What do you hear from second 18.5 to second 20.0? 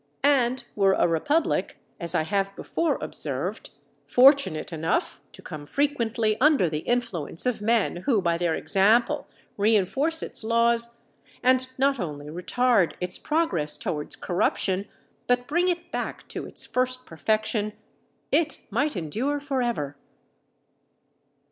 might endure for ever.